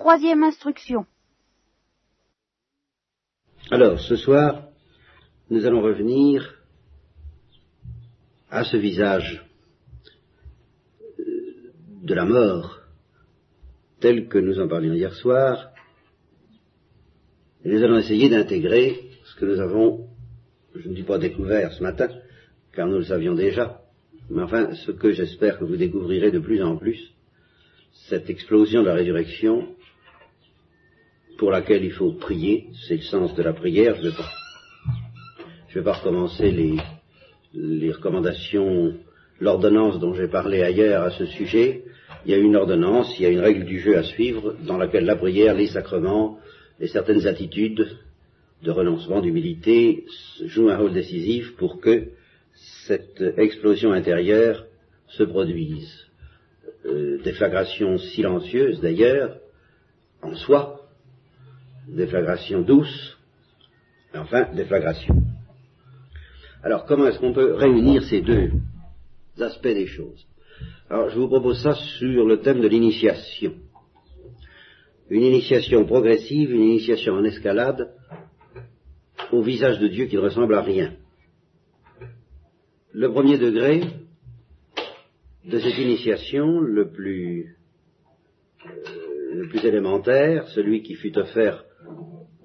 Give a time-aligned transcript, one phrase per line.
[0.00, 1.04] Troisième instruction.
[3.70, 4.70] Alors, ce soir,
[5.50, 6.58] nous allons revenir
[8.48, 9.44] à ce visage
[11.18, 11.24] euh,
[12.02, 12.80] de la mort
[14.00, 15.68] tel que nous en parlions hier soir,
[17.62, 20.08] et nous allons essayer d'intégrer ce que nous avons,
[20.74, 22.08] je ne dis pas découvert ce matin,
[22.72, 23.82] car nous le savions déjà,
[24.30, 27.12] mais enfin ce que j'espère que vous découvrirez de plus en plus,
[28.08, 29.76] cette explosion de la résurrection
[31.40, 34.10] pour laquelle il faut prier, c'est le sens de la prière, je ne
[35.74, 36.76] vais pas, recommencer les,
[37.54, 38.92] les recommandations,
[39.40, 41.84] l'ordonnance dont j'ai parlé ailleurs à ce sujet,
[42.26, 44.76] il y a une ordonnance, il y a une règle du jeu à suivre dans
[44.76, 46.38] laquelle la prière, les sacrements
[46.78, 47.88] et certaines attitudes
[48.62, 50.04] de renoncement, d'humilité
[50.44, 52.08] jouent un rôle décisif pour que
[52.86, 54.66] cette explosion intérieure
[55.08, 55.90] se produise.
[56.84, 59.38] Euh, déflagration silencieuse d'ailleurs,
[60.20, 60.79] en soi,
[61.88, 63.18] déflagration douce,
[64.14, 65.14] enfin déflagration.
[66.62, 68.50] Alors comment est-ce qu'on peut réunir ces deux
[69.40, 70.26] aspects des choses?
[70.88, 73.54] Alors je vous propose ça sur le thème de l'initiation.
[75.08, 77.92] Une initiation progressive, une initiation en escalade
[79.32, 80.94] au visage de Dieu qui ne ressemble à rien.
[82.92, 83.82] Le premier degré
[85.44, 87.56] de cette initiation, le plus,
[88.66, 91.64] euh, le plus élémentaire, celui qui fut offert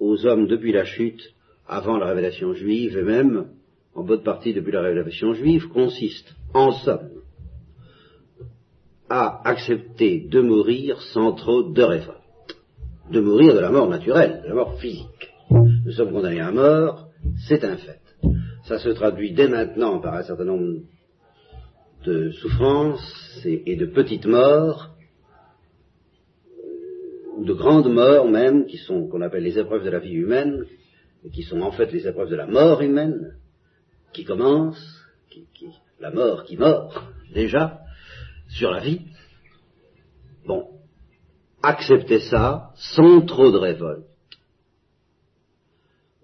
[0.00, 1.22] aux hommes depuis la chute,
[1.66, 3.46] avant la révélation juive et même
[3.94, 7.22] en bonne partie depuis la révélation juive, consiste, en somme,
[9.08, 12.20] à accepter de mourir sans trop de révolte.
[13.10, 15.32] De mourir de la mort naturelle, de la mort physique.
[15.50, 17.08] Nous sommes condamnés à mort,
[17.46, 18.00] c'est un fait.
[18.66, 20.80] Ça se traduit dès maintenant par un certain nombre
[22.04, 24.90] de souffrances et, de petites morts,
[27.46, 30.64] de grandes morts même, qui sont qu'on appelle les épreuves de la vie humaine,
[31.24, 33.36] et qui sont en fait les épreuves de la mort humaine,
[34.12, 34.78] qui commence,
[35.30, 35.46] qui,
[36.00, 37.02] la mort qui mord
[37.32, 37.80] déjà
[38.48, 39.02] sur la vie.
[40.46, 40.68] Bon,
[41.62, 44.06] accepter ça sans trop de révolte.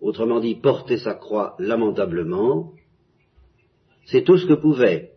[0.01, 2.73] Autrement dit, porter sa croix lamentablement,
[4.07, 5.13] c'est tout ce que pouvait,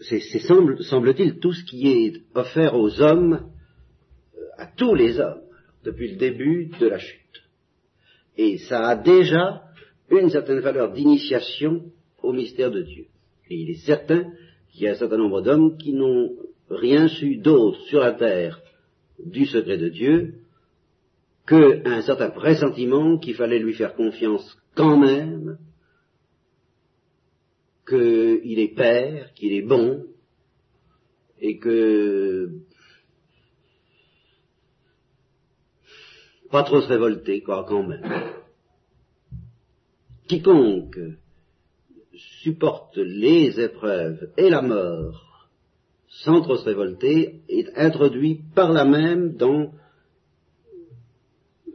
[0.00, 3.57] c'est semble, semble-t-il tout ce qui est offert aux hommes, euh,
[4.58, 5.40] à tous les hommes,
[5.84, 7.42] depuis le début de la chute.
[8.36, 9.62] Et ça a déjà
[10.10, 11.84] une certaine valeur d'initiation
[12.22, 13.06] au mystère de Dieu.
[13.48, 14.30] Et il est certain
[14.70, 16.30] qu'il y a un certain nombre d'hommes qui n'ont
[16.68, 18.60] rien su d'autre sur la terre
[19.24, 20.34] du secret de Dieu
[21.46, 25.58] qu'un certain pressentiment qu'il fallait lui faire confiance quand même,
[27.88, 30.04] qu'il est père, qu'il est bon,
[31.40, 32.50] et que
[36.50, 38.02] pas trop se révolter, quoi, quand même.
[40.28, 40.98] Quiconque
[42.42, 45.48] supporte les épreuves et la mort
[46.08, 49.72] sans trop se révolter est introduit par là même dans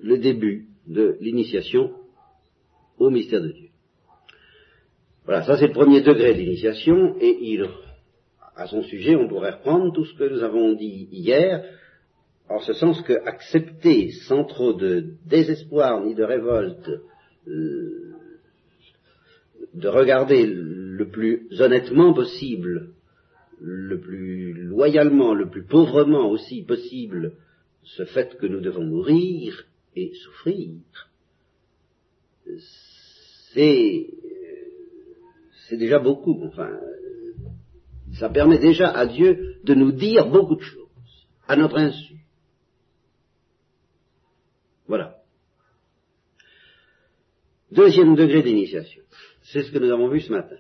[0.02, 1.92] le début de l'initiation
[2.98, 3.70] au mystère de Dieu.
[5.26, 7.70] Voilà, ça c'est le premier degré de l'initiation, et il,
[8.56, 11.64] à son sujet, on pourrait reprendre tout ce que nous avons dit hier,
[12.54, 16.88] en ce sens que accepter sans trop de désespoir ni de révolte
[17.48, 18.14] euh,
[19.74, 22.92] de regarder le plus honnêtement possible,
[23.60, 27.34] le plus loyalement, le plus pauvrement aussi possible
[27.82, 29.66] ce fait que nous devons mourir
[29.96, 30.70] et souffrir,
[33.54, 34.08] c'est
[35.68, 36.40] c'est déjà beaucoup.
[36.46, 36.70] Enfin,
[38.20, 42.23] ça permet déjà à Dieu de nous dire beaucoup de choses à notre insu.
[44.88, 45.18] Voilà.
[47.72, 49.04] Deuxième degré d'initiation.
[49.42, 50.58] C'est ce que nous avons vu ce matin.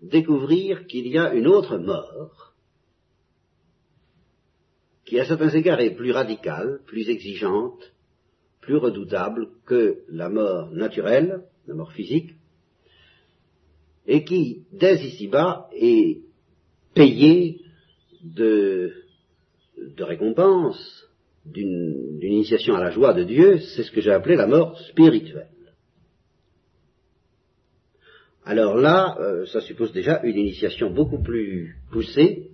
[0.00, 2.54] Découvrir qu'il y a une autre mort
[5.04, 7.94] qui à certains égards est plus radicale, plus exigeante,
[8.60, 12.34] plus redoutable que la mort naturelle, la mort physique,
[14.06, 16.20] et qui, dès ici-bas, est
[16.92, 17.62] payée
[18.22, 18.92] de,
[19.78, 21.07] de récompense,
[21.52, 25.48] d'une initiation à la joie de Dieu, c'est ce que j'ai appelé la mort spirituelle.
[28.44, 32.48] Alors là, euh, ça suppose déjà une initiation beaucoup plus poussée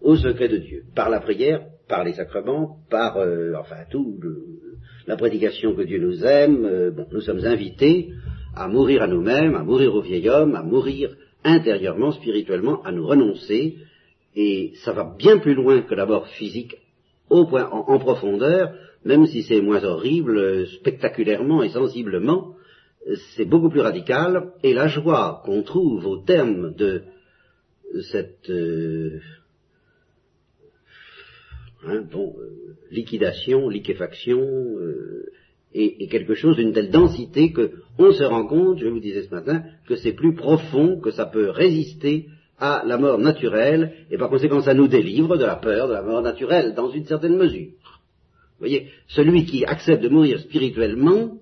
[0.00, 4.16] au secret de Dieu, par la prière, par les sacrements, par euh, enfin tout
[5.06, 6.64] la prédication que Dieu nous aime.
[6.64, 8.10] Euh, bon, nous sommes invités
[8.54, 13.06] à mourir à nous-mêmes, à mourir au vieil homme, à mourir intérieurement, spirituellement, à nous
[13.06, 13.76] renoncer,
[14.36, 16.76] et ça va bien plus loin que la mort physique
[17.30, 18.74] en, profondeur,
[19.04, 22.54] même si c'est moins horrible, spectaculairement et sensiblement,
[23.34, 27.02] c'est beaucoup plus radical, et la joie qu'on trouve au terme de
[28.12, 29.20] cette euh,
[31.84, 32.30] hein, euh,
[32.90, 35.30] liquidation, liquéfaction, euh,
[35.72, 39.34] est, quelque chose d'une telle densité que on se rend compte, je vous disais ce
[39.34, 42.26] matin, que c'est plus profond, que ça peut résister
[42.60, 46.02] à la mort naturelle, et par conséquent ça nous délivre de la peur de la
[46.02, 47.72] mort naturelle, dans une certaine mesure.
[48.60, 51.38] Vous voyez, celui qui accepte de mourir spirituellement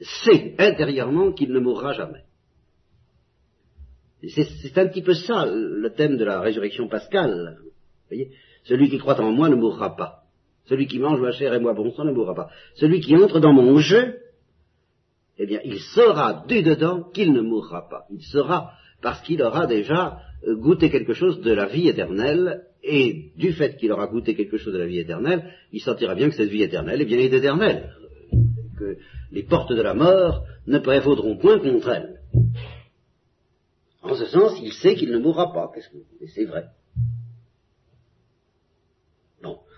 [0.00, 2.22] sait intérieurement qu'il ne mourra jamais.
[4.28, 7.58] C'est un petit peu ça le thème de la résurrection pascale.
[7.62, 7.70] Vous
[8.08, 8.30] voyez,
[8.64, 10.22] celui qui croit en moi ne mourra pas.
[10.66, 12.48] Celui qui mange ma chair et moi bon sang ne mourra pas.
[12.74, 14.18] Celui qui entre dans mon jeu,
[15.38, 18.04] eh bien, il saura du dedans qu'il ne mourra pas.
[18.10, 18.72] Il saura
[19.06, 20.18] parce qu'il aura déjà
[20.48, 24.56] euh, goûté quelque chose de la vie éternelle, et du fait qu'il aura goûté quelque
[24.56, 27.92] chose de la vie éternelle, il sentira bien que cette vie éternelle, eh bien, éternelle.
[28.76, 28.96] Que
[29.30, 32.18] les portes de la mort ne prévaudront point contre elle.
[34.02, 35.70] En ce sens, il sait qu'il ne mourra pas,
[36.20, 36.64] et c'est vrai.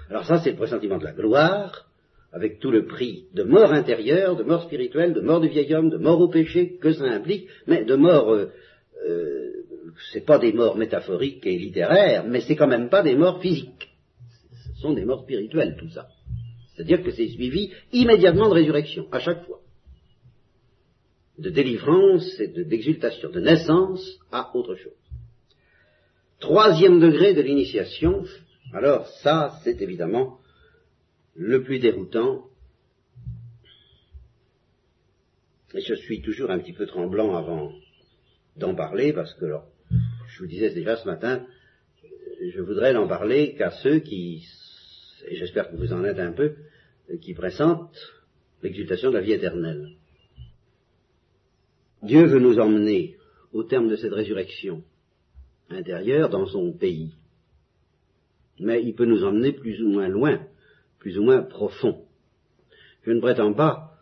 [0.09, 1.85] Alors ça, c'est le pressentiment de la gloire,
[2.33, 5.91] avec tout le prix de mort intérieure, de mort spirituelle, de mort du vieil homme,
[5.91, 8.51] de mort au péché, que ça implique, mais de mort, euh,
[9.06, 9.49] euh,
[10.12, 13.91] c'est pas des morts métaphoriques et littéraires, mais c'est quand même pas des morts physiques.
[14.53, 16.09] Ce sont des morts spirituelles, tout ça.
[16.75, 19.61] C'est-à-dire que c'est suivi immédiatement de résurrection, à chaque fois.
[21.39, 24.93] De délivrance et d'exultation, de naissance à autre chose.
[26.41, 28.25] Troisième degré de l'initiation,
[28.73, 30.39] alors ça, c'est évidemment
[31.35, 32.44] le plus déroutant.
[35.75, 37.73] Et je suis toujours un petit peu tremblant avant
[38.58, 39.46] d'en parler, parce que,
[40.28, 41.46] je vous disais déjà ce matin,
[42.40, 44.44] je voudrais n'en parler qu'à ceux qui,
[45.26, 46.55] et j'espère que vous en êtes un peu,
[47.20, 47.96] qui pressentent
[48.62, 49.88] l'exultation de la vie éternelle.
[52.02, 53.16] Dieu veut nous emmener,
[53.52, 54.82] au terme de cette résurrection
[55.70, 57.14] intérieure, dans son pays
[58.60, 60.40] mais il peut nous emmener plus ou moins loin,
[60.99, 62.05] plus ou moins profond.
[63.02, 63.93] Je ne prétends pas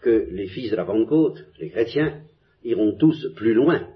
[0.00, 2.22] que les fils de la Pentecôte, les chrétiens,
[2.64, 3.88] iront tous plus loin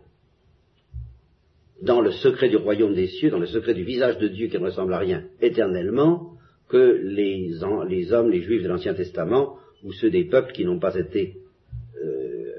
[1.82, 4.59] dans le secret du royaume des cieux, dans le secret du visage de Dieu qui
[4.59, 6.35] ne ressemble à rien éternellement,
[6.69, 10.94] que les, hommes, les juifs de l'Ancien Testament, ou ceux des peuples qui n'ont pas
[10.94, 11.37] été
[12.03, 12.53] euh,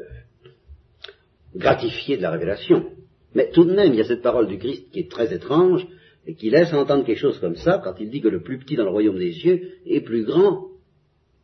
[1.56, 2.88] gratifiés de la révélation.
[3.36, 5.88] Mais tout de même, il y a cette parole du Christ qui est très étrange,
[6.28, 8.76] et qui laisse entendre quelque chose comme ça quand il dit que le plus petit
[8.76, 10.68] dans le royaume des cieux est plus grand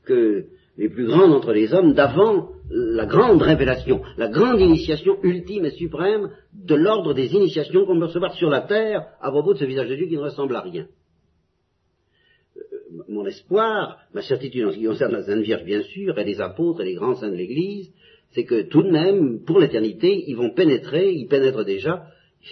[0.04, 0.46] que
[0.78, 5.72] les plus grands d'entre les hommes d'avant la grande révélation, la grande initiation ultime et
[5.72, 9.66] suprême de l'ordre des initiations qu'on peut recevoir sur la terre à propos de ce
[9.66, 10.88] visage de Dieu qui ne ressemble à rien.
[12.58, 12.62] Euh,
[13.08, 16.42] mon espoir, ma certitude en ce qui concerne la Sainte Vierge bien sûr, et les
[16.42, 17.92] apôtres et les grands saints de l'Église,
[18.32, 22.06] c'est que tout de même, pour l'éternité, ils vont pénétrer, ils pénètrent déjà,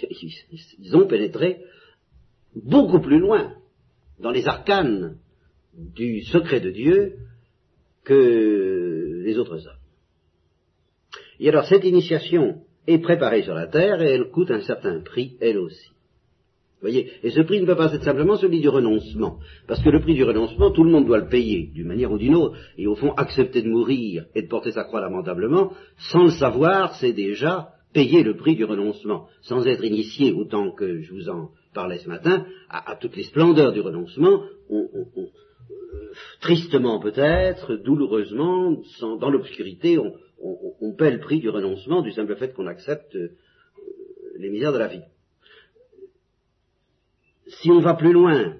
[0.80, 1.58] ils ont pénétré
[2.54, 3.52] beaucoup plus loin
[4.18, 5.18] dans les arcanes
[5.74, 7.16] du secret de Dieu
[8.06, 9.82] que les autres hommes.
[11.40, 15.36] Et alors cette initiation est préparée sur la terre et elle coûte un certain prix,
[15.40, 15.90] elle aussi.
[16.76, 19.38] Vous voyez Et ce prix ne peut pas être simplement celui du renoncement.
[19.66, 22.18] Parce que le prix du renoncement, tout le monde doit le payer, d'une manière ou
[22.18, 22.56] d'une autre.
[22.76, 26.94] Et au fond, accepter de mourir et de porter sa croix lamentablement, sans le savoir,
[26.96, 31.48] c'est déjà payer le prix du renoncement, sans être initié autant que je vous en
[31.72, 34.88] parlais ce matin, à, toutes les splendeurs du renoncement, on,
[36.40, 38.76] tristement peut-être, douloureusement,
[39.20, 43.36] dans l'obscurité, on, paie le prix du renoncement du simple fait qu'on accepte euh,
[44.38, 45.02] les misères de la vie.
[47.48, 48.56] Si on va plus loin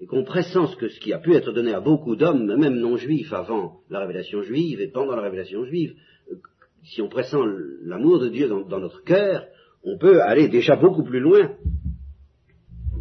[0.00, 3.32] et qu'on pressent ce, qui a pu être donné à beaucoup d'hommes, même non juifs,
[3.32, 5.94] avant la révélation juive et pendant la révélation juive,
[6.32, 6.36] euh,
[6.84, 7.36] si on pressent
[7.82, 9.46] l'amour de Dieu dans notre cœur,
[9.84, 11.52] on peut aller déjà beaucoup plus loin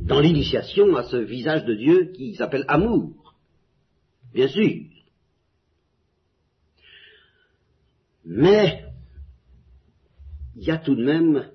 [0.03, 3.24] dans l'initiation à ce visage de Dieu qui s'appelle amour.
[4.35, 4.69] Bien sûr.
[8.25, 8.83] Mais
[10.57, 11.51] il y a tout de même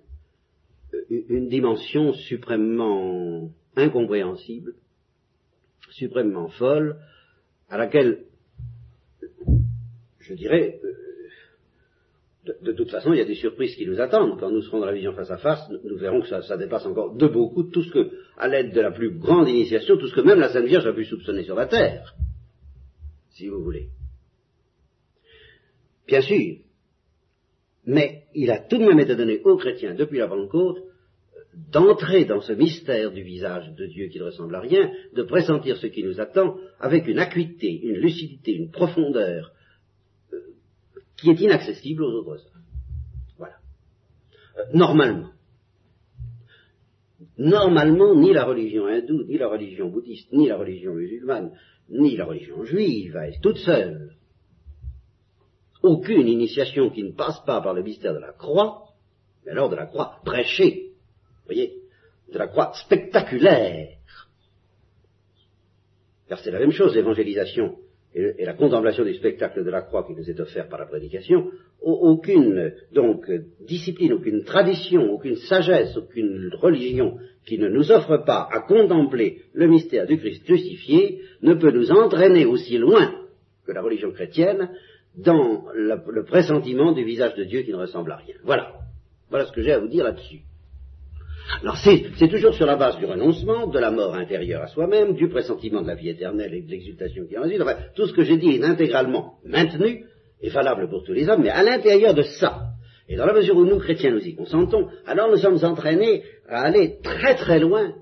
[1.11, 4.77] une dimension suprêmement incompréhensible,
[5.91, 6.97] suprêmement folle,
[7.69, 8.25] à laquelle,
[10.21, 10.81] je dirais,
[12.63, 14.41] de, toute façon, il y a des surprises qui nous attendent.
[14.41, 17.15] Quand nous serons dans la vision face à face, nous, verrons que ça, dépasse encore
[17.15, 20.23] de beaucoup tout ce que, à l'aide de la plus grande initiation, tout ce que
[20.23, 22.15] même la Sainte Vierge a pu soupçonner sur la terre,
[23.41, 23.89] si vous voulez.
[26.07, 26.59] Bien sûr.
[27.87, 30.79] Mais il a tout de même été donné aux chrétiens depuis la Pentecôte
[31.73, 35.77] d'entrer dans ce mystère du visage de Dieu qui ne ressemble à rien, de pressentir
[35.79, 39.53] ce qui nous attend avec une acuité, une lucidité, une profondeur
[40.33, 40.39] euh,
[41.17, 42.63] qui est inaccessible aux autres hommes.
[43.39, 43.57] Voilà.
[44.59, 45.31] Euh, normalement.
[47.39, 51.53] Normalement, ni la religion hindoue, ni la religion bouddhiste, ni la religion musulmane,
[51.91, 54.15] ni la religion juive, est toute seule,
[55.83, 58.89] aucune initiation qui ne passe pas par le mystère de la croix,
[59.45, 60.93] mais alors de la croix prêchée,
[61.47, 61.75] voyez,
[62.33, 63.97] de la croix spectaculaire.
[66.29, 67.77] Car c'est la même chose, l'évangélisation
[68.15, 71.51] et, la contemplation du spectacle de la croix qui nous est offert par la prédication,
[71.81, 78.61] aucune donc discipline, aucune tradition, aucune sagesse, aucune religion qui ne nous offre pas à
[78.61, 83.15] contempler le mystère du Christ crucifié ne peut nous entraîner aussi loin
[83.65, 84.71] que la religion chrétienne
[85.17, 88.37] dans le pressentiment du visage de Dieu qui ne ressemble à rien.
[88.45, 88.73] Voilà.
[89.31, 90.41] Voilà ce que j'ai à vous dire là-dessus.
[91.63, 95.29] Alors c'est toujours sur la base du renoncement, de la mort intérieure à soi-même, du
[95.29, 97.63] pressentiment de la vie éternelle et de l'exultation qui en résulte.
[97.63, 100.05] Enfin, tout ce que j'ai dit est intégralement maintenu
[100.41, 102.71] et valable pour tous les hommes, mais à l'intérieur de ça,
[103.09, 106.63] et dans la mesure où nous, chrétiens, nous y consentons, alors nous sommes entraînés à
[106.63, 107.93] aller très très loin,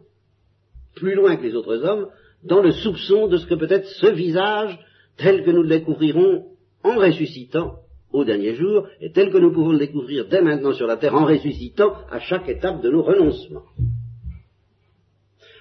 [0.94, 2.08] plus loin que les autres hommes,
[2.44, 4.78] dans le soupçon de ce que peut être ce visage
[5.16, 6.44] tel que nous le découvrirons
[6.84, 7.80] en ressuscitant
[8.12, 11.14] au dernier jour, et tel que nous pouvons le découvrir dès maintenant sur la terre
[11.14, 13.64] en ressuscitant à chaque étape de nos renoncements.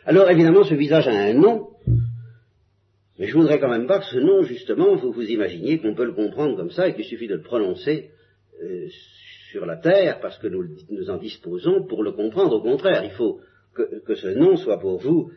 [0.05, 1.67] Alors évidemment, ce visage a un nom,
[3.19, 6.05] mais je voudrais quand même pas que ce nom, justement, vous vous imaginiez qu'on peut
[6.05, 8.11] le comprendre comme ça et qu'il suffit de le prononcer
[8.63, 8.87] euh,
[9.51, 12.55] sur la terre parce que nous, en disposons pour le comprendre.
[12.55, 13.39] Au contraire, il faut
[13.73, 15.31] que, ce nom soit pour vous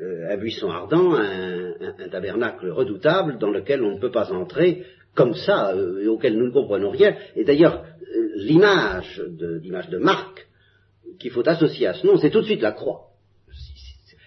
[0.00, 5.34] euh, un buisson ardent, un, tabernacle redoutable dans lequel on ne peut pas entrer comme
[5.34, 7.16] ça, euh, auquel nous ne comprenons rien.
[7.36, 10.46] Et d'ailleurs, euh, l'image de, l'image de Marc
[11.18, 13.10] qu'il faut associer à ce nom, c'est tout de suite la croix.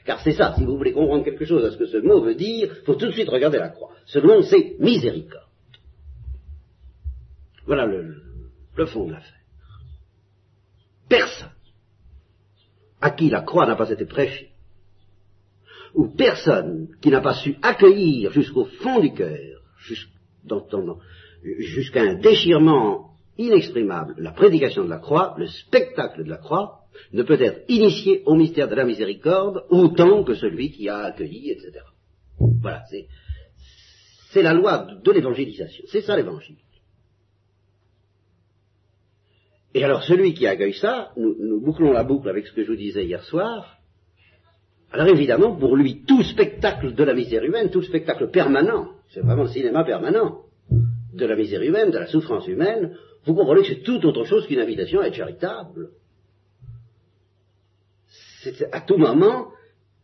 [0.05, 2.35] Car c'est ça, si vous voulez comprendre quelque chose à ce que ce mot veut
[2.35, 3.91] dire, il faut tout de suite regarder la croix.
[4.05, 5.43] Ce nom, c'est miséricorde.
[7.65, 8.15] Voilà le,
[8.77, 9.33] le fond de l'affaire.
[11.09, 11.49] Personne
[13.01, 14.51] à qui la croix n'a pas été prêchée,
[15.93, 20.16] ou personne qui n'a pas su accueillir jusqu'au fond du cœur, jusqu'à
[21.95, 26.81] un déchirement inexprimable, la prédication de la croix, le spectacle de la croix,
[27.13, 31.51] ne peut être initié au mystère de la miséricorde autant que celui qui a accueilli,
[31.51, 31.79] etc.
[32.61, 32.83] Voilà,
[34.31, 35.85] c'est la loi de l'évangélisation.
[35.87, 36.57] C'est ça l'évangile.
[39.73, 42.77] Et alors celui qui accueille ça, nous, bouclons la boucle avec ce que je vous
[42.77, 43.77] disais hier soir,
[44.91, 49.43] alors évidemment, pour lui, tout spectacle de la misère humaine, tout spectacle permanent, c'est vraiment
[49.43, 53.83] le cinéma permanent de la misère humaine, de la souffrance humaine, vous comprenez que c'est
[53.83, 55.89] tout autre chose qu'une invitation à être charitable.
[58.71, 59.49] à tout moment,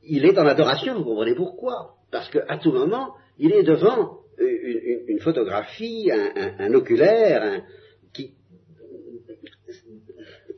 [0.04, 1.96] il est en adoration, vous comprenez pourquoi?
[2.12, 7.64] Parce qu'à tout moment, il est devant une, photographie, un, oculaire,
[8.12, 8.34] qui,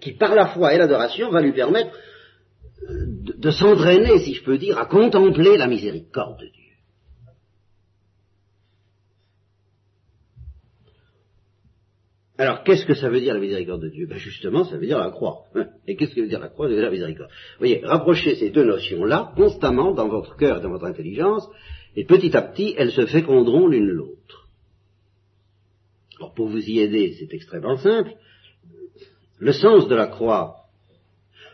[0.01, 1.96] qui par la foi et l'adoration va lui permettre
[3.25, 6.65] de, de s'entraîner, si je peux dire, à contempler la miséricorde de Dieu.
[12.38, 14.08] Alors, qu'est-ce que ça veut dire la miséricorde de Dieu?
[14.08, 15.46] Ben Justement, ça veut dire la croix.
[15.88, 16.67] Et qu'est-ce que veut dire la croix?
[16.67, 17.29] Dire la miséricorde.
[17.29, 21.48] Vous voyez, rapprochez ces deux notions-là constamment dans votre cœur dans votre intelligence,
[21.96, 24.50] et petit à petit, elles se féconderont l'une l'autre.
[26.20, 28.12] Alors, pour vous y aider, c'est extrêmement simple.
[29.39, 30.64] Le sens de la croix,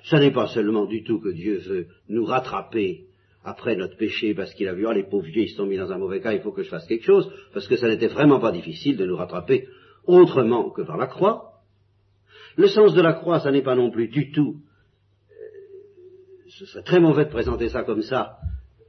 [0.04, 3.06] ce n'est pas seulement du tout que Dieu veut nous rattraper
[3.44, 5.92] après notre péché parce qu'il a vu, ah, les pauvres vieux, ils sont mis dans
[5.92, 8.40] un mauvais cas, il faut que je fasse quelque chose, parce que ça n'était vraiment
[8.40, 9.68] pas difficile de nous rattraper
[10.06, 11.62] autrement que par la croix.
[12.56, 14.58] Le sens de la croix, ça n'est pas non plus du tout,
[15.32, 18.38] euh, ce serait très mauvais de présenter ça comme ça,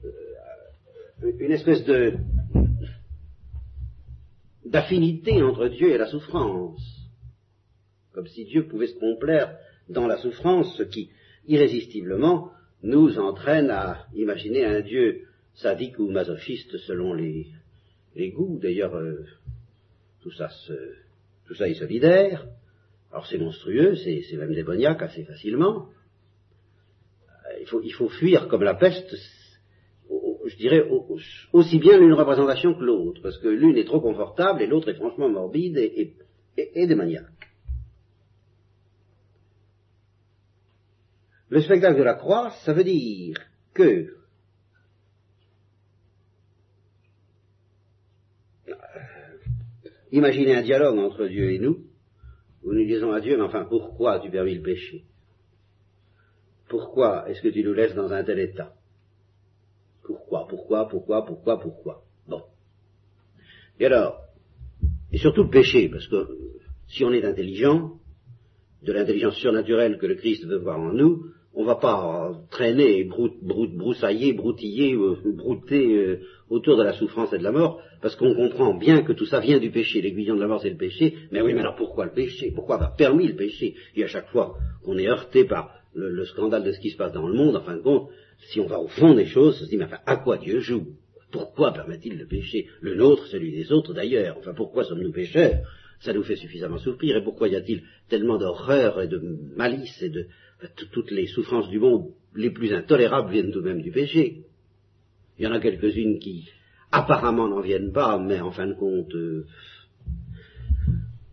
[0.04, 2.14] euh, une espèce de
[4.64, 6.80] d'affinité entre Dieu et la souffrance,
[8.12, 9.54] comme si Dieu pouvait se complaire
[9.88, 11.10] dans la souffrance, ce qui,
[11.46, 12.50] irrésistiblement,
[12.82, 15.22] nous entraîne à imaginer un Dieu
[15.54, 17.46] sadique ou masochiste selon les,
[18.30, 18.58] goûts.
[18.60, 19.24] D'ailleurs, euh,
[20.20, 20.48] tout ça
[21.46, 22.46] tout ça est solidaire.
[23.10, 25.88] Alors c'est monstrueux, c'est même démoniaque assez facilement.
[27.28, 29.14] Euh, il faut, il faut fuir comme la peste,
[30.46, 30.82] je dirais,
[31.52, 34.94] aussi bien l'une représentation que l'autre, parce que l'une est trop confortable et l'autre est
[34.94, 36.14] franchement morbide et,
[36.56, 37.51] et démoniaque.
[41.52, 43.36] Le spectacle de la croix, ça veut dire
[43.74, 44.16] que
[50.10, 51.84] Imaginez un dialogue entre Dieu et nous,
[52.62, 55.04] où nous disons à Dieu, mais enfin, pourquoi as-tu permis le péché?
[56.70, 58.72] Pourquoi est-ce que tu nous laisses dans un tel état?
[60.04, 62.02] Pourquoi, pourquoi, pourquoi, pourquoi, pourquoi?
[62.28, 62.44] Bon.
[63.78, 64.22] Et alors,
[65.10, 66.28] et surtout le péché, parce que
[66.88, 67.98] si on est intelligent,
[68.82, 73.04] de l'intelligence surnaturelle que le Christ veut voir en nous, on ne va pas traîner,
[73.04, 78.34] broussailler, broutiller, euh, brouter euh, autour de la souffrance et de la mort, parce qu'on
[78.34, 80.00] comprend bien que tout ça vient du péché.
[80.00, 81.14] L'aiguillon de la mort, c'est le péché.
[81.30, 82.52] Mais oui, mais alors pourquoi le péché?
[82.54, 83.74] Pourquoi avoir permis le péché?
[83.96, 87.12] Et à chaque fois qu'on est heurté par le, scandale de ce qui se passe
[87.12, 88.08] dans le monde, en fin de compte,
[88.50, 90.60] si on va au fond des choses, on se dit, mais enfin, à quoi Dieu
[90.60, 90.86] joue?
[91.30, 92.66] Pourquoi permet-il le péché?
[92.80, 94.36] Le nôtre, celui des autres d'ailleurs.
[94.38, 95.60] Enfin, pourquoi sommes-nous pécheurs?
[96.00, 97.16] Ça nous fait suffisamment souffrir.
[97.16, 99.20] Et pourquoi y a-t-il tellement d'horreur et de
[99.54, 100.26] malice et de
[100.92, 104.44] toutes les souffrances du monde les plus intolérables viennent tout de même du péché.
[105.38, 106.48] Il y en a quelques-unes qui
[106.90, 109.46] apparemment n'en viennent pas, mais en fin de compte, euh,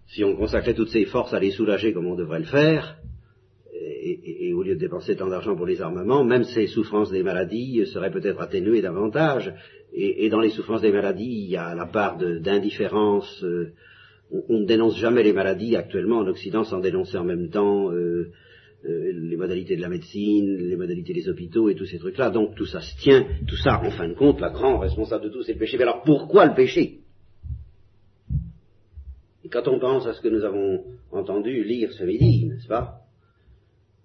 [0.07, 2.99] si on consacrait toutes ses forces à les soulager comme on devrait le faire,
[4.01, 7.85] et, au lieu de dépenser tant d'argent pour les armements, même ces souffrances des maladies
[7.87, 9.53] seraient peut-être atténuées davantage.
[9.93, 13.43] Et, dans les souffrances des maladies, il y a la part d'indifférence.
[13.43, 13.73] Euh,
[14.49, 18.31] on, ne dénonce jamais les maladies actuellement en Occident sans dénoncer en même temps euh,
[18.85, 22.29] euh, les modalités de la médecine, les modalités des hôpitaux et tous ces trucs-là.
[22.29, 25.29] Donc tout ça se tient, tout ça, en fin de compte, la grande responsable de
[25.29, 25.77] tout, c'est le péché.
[25.77, 26.99] Mais alors pourquoi le péché?
[29.43, 33.01] Et quand on pense à ce que nous avons entendu lire ce midi, n'est-ce pas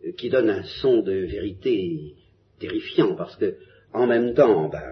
[0.04, 2.14] euh, Qui donne un son de vérité
[2.58, 3.56] terrifiant, parce que
[3.92, 4.82] en même temps, ben,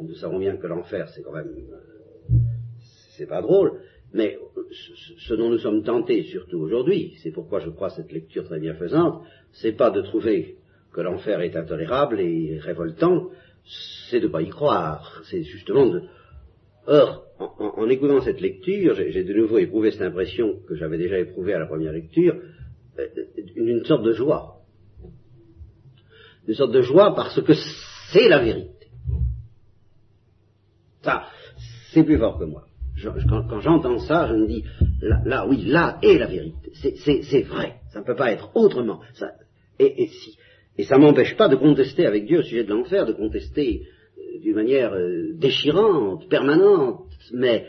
[0.00, 2.36] nous savons bien que l'enfer, c'est quand même, euh,
[3.16, 3.80] c'est pas drôle,
[4.16, 4.38] mais
[5.28, 9.22] ce dont nous sommes tentés, surtout aujourd'hui, c'est pourquoi je crois cette lecture très bienfaisante,
[9.52, 10.56] c'est pas de trouver
[10.92, 13.28] que l'enfer est intolérable et révoltant,
[14.08, 15.22] c'est de pas y croire.
[15.30, 16.02] C'est justement de...
[16.86, 21.52] Or, en, écoutant cette lecture, j'ai de nouveau éprouvé cette impression que j'avais déjà éprouvée
[21.52, 22.40] à la première lecture,
[22.98, 23.06] euh,
[23.54, 24.62] une sorte de joie.
[26.48, 27.52] Une sorte de joie parce que
[28.12, 28.86] c'est la vérité.
[31.02, 31.26] Ça,
[31.92, 32.66] c'est plus fort que moi
[33.28, 34.64] quand, j'entends ça, je me dis,
[35.00, 36.72] là, oui, là est la vérité.
[36.74, 37.74] C'est vrai.
[37.92, 39.00] Ça ne peut pas être autrement.
[39.14, 39.32] Ça,
[39.78, 40.36] et, et, si,
[40.78, 43.82] et ça m'empêche pas de contester avec Dieu au sujet de l'enfer, de contester
[44.18, 47.66] euh, d'une manière euh, déchirante, permanente, mais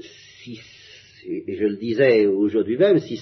[0.00, 0.60] si,
[1.26, 3.20] et je le disais aujourd'hui même, si,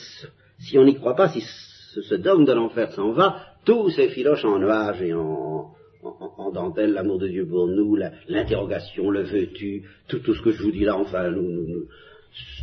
[0.59, 4.09] si on n'y croit pas, si ce, ce dogme de l'enfer s'en va, tous ces
[4.09, 5.73] filoches en nuages et en,
[6.05, 7.97] en, dentelle, l'amour de Dieu pour nous,
[8.29, 11.33] l'interrogation, le veux-tu, tout, ce que je vous dis là, enfin,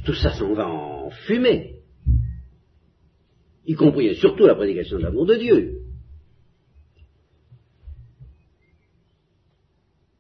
[0.05, 1.75] tout ça s'en va en fumée.
[3.65, 5.77] Y compris surtout la prédication de l'amour de Dieu.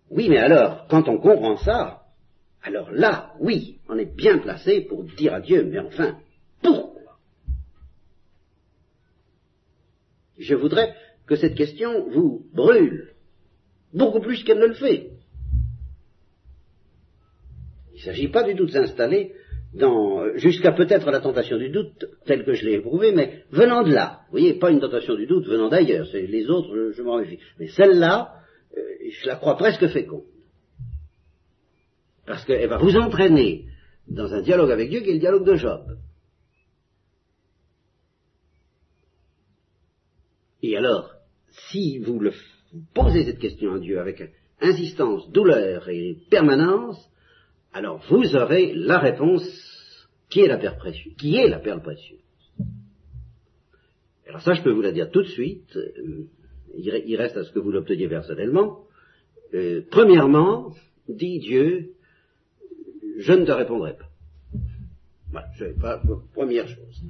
[0.09, 2.01] Oui, mais alors, quand on comprend ça,
[2.63, 6.17] alors là, oui, on est bien placé pour dire à Dieu, mais enfin,
[6.61, 7.17] pourquoi?
[10.37, 10.93] Je voudrais
[11.25, 13.10] que cette question vous brûle,
[13.93, 15.11] beaucoup plus qu'elle ne le fait.
[17.93, 19.33] Il ne s'agit pas du tout de s'installer
[20.35, 24.21] jusqu'à peut-être la tentation du doute, telle que je l'ai éprouvée, mais venant de là.
[24.25, 27.39] Vous voyez, pas une tentation du doute venant d'ailleurs, les autres, je, m'en méfie.
[27.59, 28.33] Mais celle-là,
[28.77, 30.25] euh, je la crois presque féconde.
[32.25, 33.65] Parce qu'elle va vous entraîner
[34.07, 35.97] dans un dialogue avec Dieu qui est le dialogue de Job.
[40.63, 41.15] Et alors,
[41.69, 42.31] si vous le
[42.93, 47.09] posez cette question à Dieu avec insistance, douleur et permanence,
[47.73, 49.43] alors vous aurez la réponse
[50.29, 51.15] qui est la perle précieuse.
[51.17, 52.19] Qui est la perle précieuse
[54.27, 55.75] Alors ça, je peux vous la dire tout de suite.
[55.75, 56.27] Euh,
[56.77, 58.85] il reste à ce que vous l'obteniez personnellement.
[59.53, 60.73] Euh, premièrement,
[61.09, 61.91] dit Dieu,
[63.17, 64.10] je ne te répondrai pas.
[65.31, 65.47] Voilà,
[65.79, 66.01] pas,
[66.33, 67.01] première chose.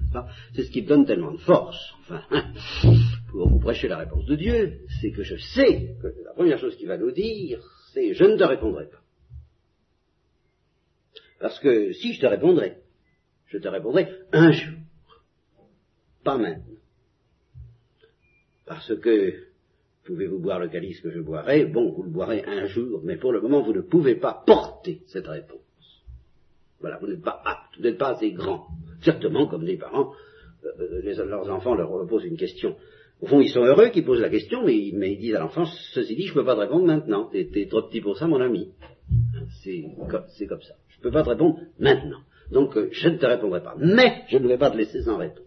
[0.54, 1.94] C'est ce qui me donne tellement de force.
[2.02, 2.24] Enfin,
[3.32, 6.76] pour vous prêcher la réponse de Dieu, c'est que je sais que la première chose
[6.78, 7.60] qu'il va nous dire,
[7.94, 9.02] c'est je ne te répondrai pas.
[11.40, 12.78] Parce que si je te répondrai,
[13.48, 14.78] je te répondrai un jour,
[16.24, 16.78] pas maintenant.
[18.66, 19.34] Parce que
[20.06, 21.66] pouvez-vous boire le calice que je boirai?
[21.66, 25.02] Bon, vous le boirez un jour, mais pour le moment, vous ne pouvez pas porter
[25.08, 25.71] cette réponse.
[26.82, 28.68] Voilà, vous n'êtes pas apte, vous n'êtes pas assez grand.
[29.04, 30.14] Certainement, comme des parents,
[30.66, 32.76] euh, euh, leurs enfants leur posent une question.
[33.22, 36.16] Au fond, ils sont heureux qu'ils posent la question, mais, ils disent à l'enfant, ceci
[36.16, 37.30] dit, je ne peux pas te répondre maintenant.
[37.32, 38.72] T'es, es trop petit pour ça, mon ami.
[39.64, 39.86] C'est,
[40.48, 40.74] comme ça.
[40.90, 42.22] Je ne peux pas te répondre maintenant.
[42.52, 43.76] Donc, euh, je ne te répondrai pas.
[43.78, 45.46] Mais, je ne vais pas te laisser sans réponse.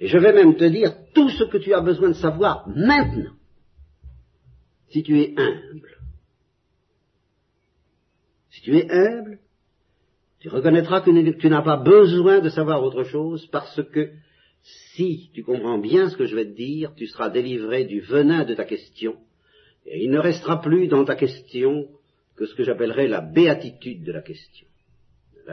[0.00, 3.32] Et je vais même te dire tout ce que tu as besoin de savoir maintenant.
[4.90, 5.98] Si tu es humble.
[8.50, 9.38] Si tu es humble,
[10.40, 14.10] tu reconnaîtras que tu n'as pas besoin de savoir autre chose parce que
[14.96, 18.44] si tu comprends bien ce que je vais te dire, tu seras délivré du venin
[18.44, 19.16] de ta question,
[19.86, 21.88] et il ne restera plus dans ta question
[22.36, 24.66] que ce que j'appellerais la béatitude de la question.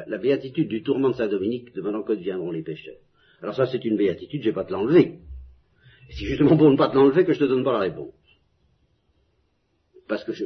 [0.08, 2.98] La, béatitude du tourment de Saint-Dominique, demandant que deviendront les pécheurs.
[3.42, 5.20] Alors ça, c'est une béatitude, je vais pas te l'enlever.
[6.10, 8.14] C'est justement pour ne pas te l'enlever que je te donne pas la réponse.
[10.08, 10.46] Parce que je,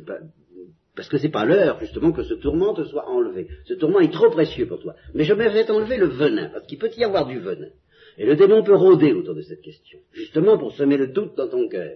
[1.00, 3.48] parce que c'est pas l'heure, justement, que ce tourment te soit enlevé.
[3.64, 4.96] Ce tourment est trop précieux pour toi.
[5.14, 7.70] Mais je vais t'enlever le venin, parce qu'il peut y avoir du venin.
[8.18, 11.48] Et le démon peut rôder autour de cette question, justement pour semer le doute dans
[11.48, 11.96] ton cœur.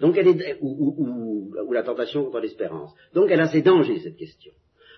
[0.00, 2.94] Donc elle ou, la tentation contre l'espérance.
[3.12, 4.52] Donc elle a ses dangers, cette question.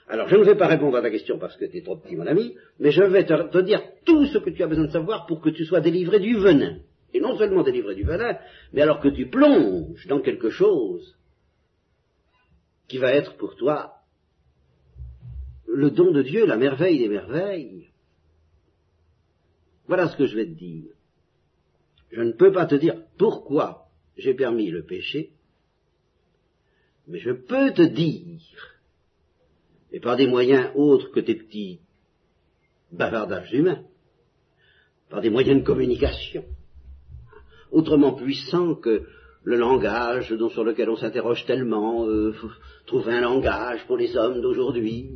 [0.06, 2.14] Alors je ne vais pas répondre à ta question parce que tu es trop petit,
[2.14, 5.26] mon ami, mais je vais te, dire tout ce que tu as besoin de savoir
[5.26, 6.76] pour que tu sois délivré du venin.
[7.12, 8.36] Et non seulement délivré du venin,
[8.72, 11.16] mais alors que tu plonges dans quelque chose
[12.90, 13.94] qui va être pour toi
[15.68, 17.88] le don de Dieu, la merveille des merveilles.
[19.86, 20.90] Voilà ce que je vais te dire.
[22.10, 25.30] Je ne peux pas te dire pourquoi j'ai permis le péché,
[27.06, 28.40] mais je peux te dire,
[29.92, 31.78] et par des moyens autres que tes petits
[32.90, 33.84] bavardages humains,
[35.08, 36.44] par des moyens de communication,
[37.70, 39.06] autrement puissants que
[39.42, 42.34] le langage dont, sur lequel on s'interroge tellement, euh,
[42.86, 45.10] trouver un langage pour les hommes d'aujourd'hui.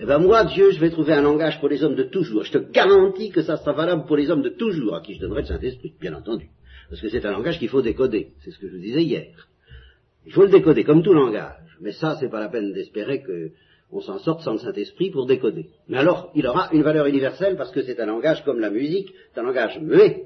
[0.00, 2.44] Eh ben moi, Dieu, je vais trouver un langage pour les hommes de toujours.
[2.44, 5.20] Je te garantis que ça sera valable pour les hommes de toujours, à qui je
[5.20, 6.48] donnerai le Saint-Esprit, bien entendu.
[6.88, 8.32] Parce que c'est un langage qu'il faut décoder.
[8.42, 9.48] C'est ce que je vous disais hier.
[10.26, 11.76] Il faut le décoder, comme tout langage.
[11.80, 15.68] Mais ça, c'est pas la peine d'espérer qu'on s'en sorte sans le Saint-Esprit pour décoder.
[15.88, 19.12] Mais alors, il aura une valeur universelle parce que c'est un langage comme la musique,
[19.32, 20.24] c'est un langage muet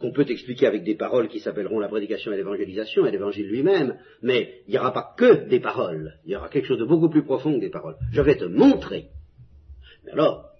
[0.00, 3.96] qu'on peut expliquer avec des paroles qui s'appelleront la prédication et l'évangélisation et l'évangile lui-même,
[4.22, 7.08] mais il n'y aura pas que des paroles, il y aura quelque chose de beaucoup
[7.08, 7.96] plus profond que des paroles.
[8.12, 9.06] Je vais te montrer.
[10.04, 10.50] Mais alors,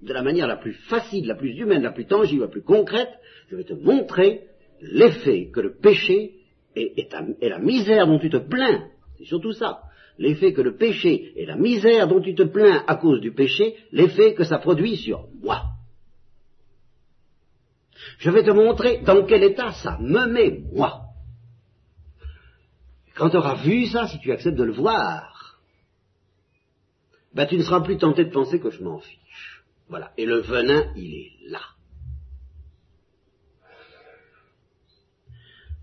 [0.00, 3.10] de la manière la plus facile, la plus humaine, la plus tangible, la plus concrète,
[3.50, 4.42] je vais te montrer
[4.80, 6.34] l'effet que le péché
[6.76, 7.08] et,
[7.42, 9.82] la misère dont tu te plains, c'est surtout ça,
[10.18, 13.76] l'effet que le péché et la misère dont tu te plains à cause du péché,
[13.92, 15.62] l'effet que ça produit sur moi.
[18.18, 21.02] Je vais te montrer dans quel état ça me met, moi.
[23.14, 25.60] Quand tu auras vu ça, si tu acceptes de le voir,
[27.32, 29.64] ben tu ne seras plus tenté de penser que je m'en fiche.
[29.88, 30.12] Voilà.
[30.16, 31.60] Et le venin, il est là.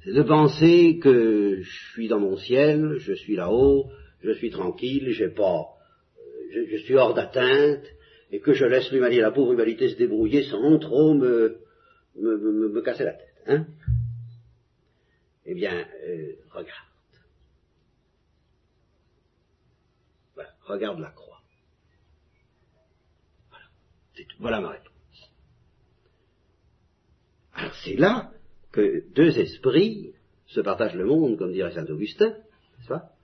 [0.04, 3.92] C'est de penser que je suis dans mon ciel, je suis là-haut,
[4.24, 5.68] je suis tranquille, j'ai pas,
[6.52, 7.86] je, je, suis hors d'atteinte,
[8.32, 11.60] et que je laisse l'humanité, la pauvre humanité se débrouiller sans trop me,
[12.16, 13.44] me, casser la tête.
[13.48, 13.66] Hein
[15.46, 16.88] eh bien, euh, regarde.
[20.36, 21.42] Voilà, regarde la croix.
[23.50, 23.66] Voilà.
[24.40, 24.92] Voilà ma réponse.
[27.54, 28.32] Alors c'est là
[28.72, 30.14] que deux esprits
[30.48, 33.16] se partagent le monde, comme dirait saint Augustin, n'est-ce pas?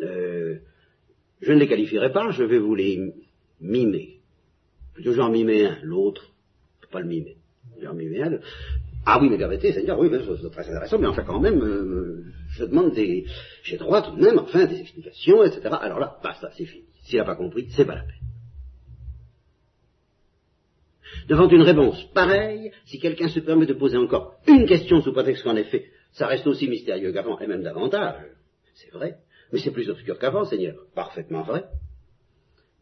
[0.00, 0.58] Euh,
[1.40, 3.14] Je ne les qualifierai pas, je vais vous les
[3.60, 4.20] mimer.
[4.94, 6.32] Plutôt j'en mimer un, l'autre,
[6.90, 7.36] pas le mimer.
[9.06, 12.64] Ah oui, mais permettez, Seigneur, oui, c'est très intéressant, mais enfin quand même, euh, je
[12.64, 13.26] demande des...
[13.62, 15.60] J'ai droit tout de même, enfin, des explications, etc.
[15.80, 16.84] Alors là, basta, c'est fini.
[17.02, 18.24] S'il n'a pas compris, c'est pas la peine.
[21.28, 25.44] Devant une réponse pareille, si quelqu'un se permet de poser encore une question sous prétexte
[25.44, 28.24] qu'en effet, ça reste aussi mystérieux qu'avant, et même davantage,
[28.74, 29.18] c'est vrai,
[29.52, 31.64] mais c'est plus obscur qu'avant, Seigneur, parfaitement vrai,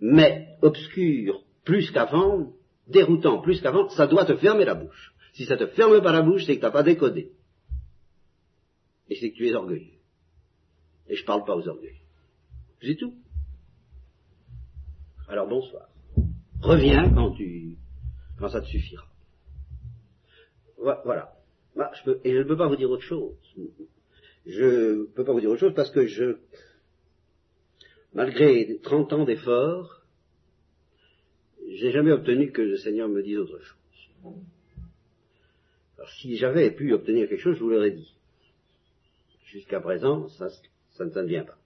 [0.01, 2.53] mais obscur plus qu'avant,
[2.92, 5.14] déroutant plus qu'avant, ça doit te fermer la bouche.
[5.35, 7.33] Si ça te ferme pas la bouche, c'est que tu n'as pas décodé.
[9.09, 9.98] Et c'est que tu es orgueilleux.
[11.09, 12.00] Et je parle pas aux orgueils.
[12.81, 13.14] C'est tout.
[15.28, 15.88] Alors bonsoir.
[16.61, 17.76] Reviens quand tu,
[18.38, 19.07] quand ça te suffira.
[20.78, 21.33] Voilà.
[21.76, 23.35] je peux, et je ne peux pas vous dire autre chose.
[24.46, 26.38] Je ne peux pas vous dire autre chose parce que je,
[28.12, 30.02] malgré 30 ans d'efforts,
[31.77, 34.35] j'ai jamais obtenu que le Seigneur me dise autre chose.
[35.97, 38.15] Alors si j'avais pu obtenir quelque chose, je vous l'aurais dit.
[39.47, 40.49] Jusqu'à présent, ça,
[40.93, 41.59] ça ne vient pas.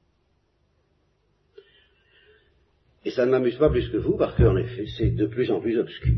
[3.04, 5.60] Et ça ne m'amuse pas plus que vous, parce qu'en effet, c'est de plus en
[5.60, 6.14] plus obscur.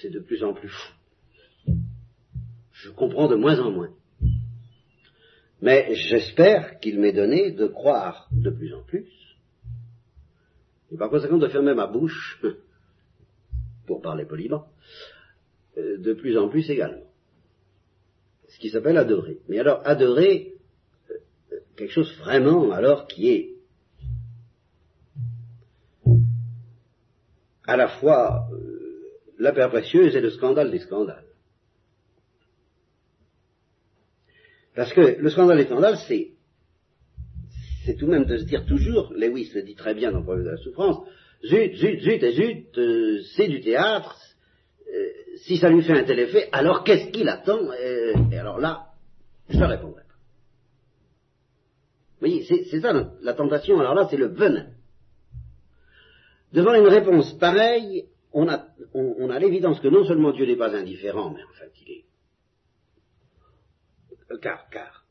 [0.00, 0.92] C'est de plus en plus fou.
[2.72, 3.92] Je comprends de moins en moins.
[5.60, 9.10] Mais j'espère qu'il m'est donné de croire de plus en plus.
[10.92, 12.40] Et par conséquent, de fermer ma bouche
[13.90, 14.68] pour parler poliment,
[15.76, 17.10] euh, de plus en plus également.
[18.46, 19.40] Ce qui s'appelle adorer.
[19.48, 20.54] Mais alors, adorer
[21.10, 23.56] euh, quelque chose vraiment, alors, qui est
[27.66, 29.02] à la fois euh,
[29.40, 31.26] la paire précieuse est le scandale des scandales.
[34.76, 36.34] Parce que le scandale des scandales, c'est,
[37.84, 40.24] c'est tout de même de se dire toujours, Lewis le dit très bien dans le
[40.24, 41.04] problème de la souffrance,
[41.44, 44.16] zut, zut, zut et zut, euh, c'est du théâtre,
[44.88, 45.08] euh,
[45.44, 48.88] si ça lui fait un tel effet, alors qu'est-ce qu'il attend euh, Et alors là,
[49.48, 50.08] je ne répondrai pas.
[52.20, 54.66] Vous voyez, c'est ça la tentation, alors là, c'est le venin.
[56.52, 60.74] Devant une réponse pareille, on a, on, a l'évidence que non seulement Dieu n'est pas
[60.74, 62.04] indifférent, mais en fait il est...
[64.40, 65.04] Car, car,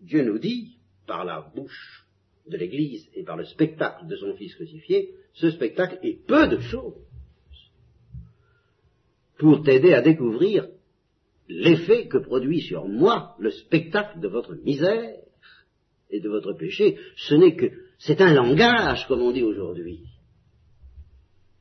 [0.00, 2.05] Dieu nous dit, par la bouche
[2.48, 6.60] de l'Église et par le spectacle de son Fils crucifié, ce spectacle est peu de
[6.60, 6.94] choses
[9.38, 10.68] pour t'aider à découvrir
[11.48, 15.16] l'effet que produit sur moi le spectacle de votre misère
[16.10, 16.98] et de votre péché.
[17.16, 17.66] Ce n'est que,
[17.98, 20.00] c'est un langage, comme on dit aujourd'hui.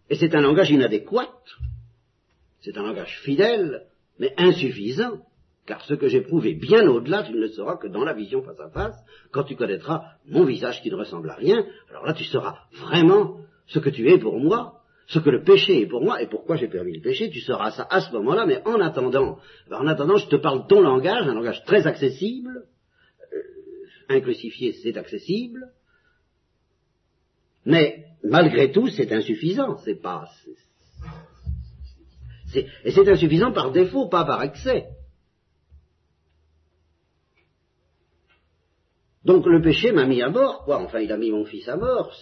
[0.10, 1.34] Et c'est un langage inadéquat.
[2.62, 3.86] C'est un langage fidèle,
[4.20, 5.26] mais insuffisant.
[5.66, 8.44] Car ce que j'éprouve est bien au-delà, tu ne le sauras que dans la vision
[8.44, 8.96] face à face,
[9.32, 13.38] quand tu connaîtras mon visage qui ne ressemble à rien, alors là tu sauras vraiment
[13.68, 16.56] ce que tu es pour moi, ce que le péché est pour moi et pourquoi
[16.56, 19.40] j'ai permis le péché, tu sauras ça à ce moment-là, mais en attendant,
[19.72, 22.66] en attendant, je te parle ton langage, un langage très accessible,
[23.34, 25.72] euh, un crucifié c'est accessible,
[27.66, 30.30] mais malgré tout c'est insuffisant, c'est pas,
[32.56, 34.86] et c'est insuffisant par défaut, pas par excès.
[39.26, 40.80] Donc le péché m'a mis à mort, quoi.
[40.80, 42.16] Enfin, il a mis mon fils à mort.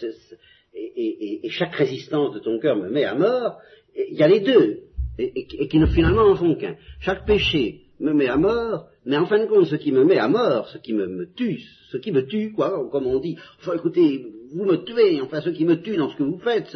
[0.73, 3.59] Et, chaque résistance de ton cœur me met à mort,
[3.95, 4.79] il y a les deux,
[5.19, 6.75] et, qui ne, finalement en font qu'un.
[6.99, 10.17] Chaque péché me met à mort, mais en fin de compte, ce qui me met
[10.17, 11.61] à mort, ce qui me, tue,
[11.91, 15.49] ce qui me tue, quoi, comme on dit, enfin écoutez, vous me tuez, enfin ce
[15.49, 16.75] qui me tue dans ce que vous faites,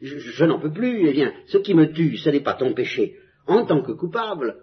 [0.00, 3.16] je, n'en peux plus, eh bien, ce qui me tue, ce n'est pas ton péché.
[3.46, 4.56] En tant que coupable,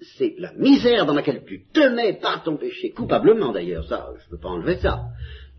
[0.00, 4.24] c'est la misère dans laquelle tu te mets par ton péché, coupablement d'ailleurs, ça, je
[4.26, 5.06] ne peux pas enlever ça.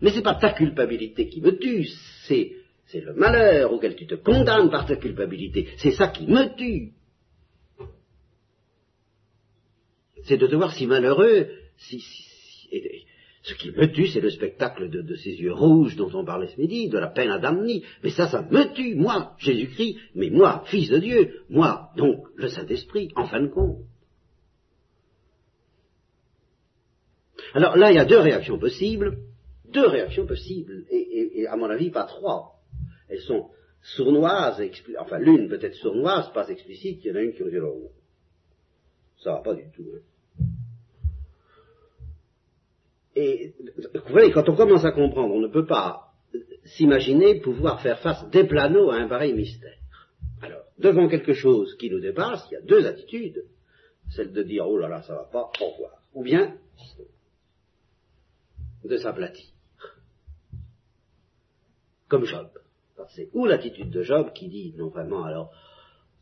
[0.00, 1.86] Mais c'est pas ta culpabilité qui me tue,
[2.26, 2.52] c'est,
[2.86, 5.68] c'est le malheur auquel tu te condamnes par ta culpabilité.
[5.76, 6.92] C'est ça qui me tue.
[10.24, 12.02] C'est de te voir si malheureux, si,
[13.42, 16.60] ce qui me tue, c'est le spectacle de, ces yeux rouges dont on parlait ce
[16.60, 17.82] midi, de la peine à damner.
[18.02, 22.48] Mais ça, ça me tue, moi, Jésus-Christ, mais moi, Fils de Dieu, moi, donc, le
[22.48, 23.78] Saint-Esprit, en fin de compte.
[27.54, 29.16] Alors là, il y a deux réactions possibles
[29.72, 32.56] deux réactions possibles, et, à mon avis pas trois.
[33.08, 33.50] Elles sont
[33.82, 34.62] sournoises,
[34.98, 37.90] enfin l'une peut-être sournoise, pas explicite, il y en a une qui dire oh,
[39.22, 39.84] ça va pas du tout.
[39.94, 40.44] Hein.
[43.16, 43.54] Et
[43.94, 46.12] vous voyez, quand on commence à comprendre, on ne peut pas
[46.64, 49.78] s'imaginer pouvoir faire face des planeaux à un pareil mystère.
[50.42, 53.44] Alors, devant quelque chose qui nous dépasse, il y a deux attitudes.
[54.10, 56.02] Celle de dire, oh là là, ça va pas, au revoir.
[56.14, 56.56] Ou bien,
[58.84, 59.46] de s'aplatir
[62.10, 62.48] comme Job.
[63.14, 65.50] C'est ou l'attitude de Job qui dit, non vraiment, alors,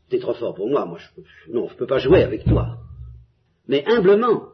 [0.07, 2.77] t'es trop fort pour moi, moi je non, je peux pas jouer avec toi.
[3.67, 4.53] Mais humblement,